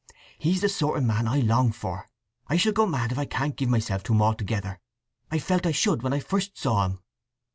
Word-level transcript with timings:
He's 0.39 0.61
the 0.61 0.67
sort 0.69 0.97
of 0.97 1.03
man 1.03 1.27
I 1.27 1.41
long 1.41 1.71
for. 1.71 2.09
I 2.47 2.57
shall 2.57 2.71
go 2.71 2.87
mad 2.87 3.11
if 3.11 3.19
I 3.19 3.25
can't 3.25 3.55
give 3.55 3.69
myself 3.69 4.01
to 4.05 4.13
him 4.13 4.21
altogether! 4.23 4.79
I 5.29 5.37
felt 5.37 5.67
I 5.67 5.73
should 5.73 6.01
when 6.01 6.11
I 6.11 6.19
first 6.19 6.57
saw 6.57 6.85
him!" 6.85 7.01